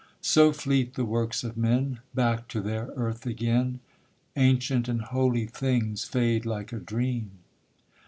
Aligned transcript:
So 0.23 0.51
fleet 0.51 0.95
the 0.95 1.05
works 1.05 1.43
of 1.43 1.55
men, 1.55 1.99
back 2.15 2.47
to 2.47 2.59
their 2.59 2.87
earth 2.95 3.27
again; 3.27 3.81
Ancient 4.35 4.87
and 4.87 5.01
holy 5.03 5.45
things 5.45 6.05
fade 6.05 6.43
like 6.43 6.73
a 6.73 6.79
dream. 6.79 7.29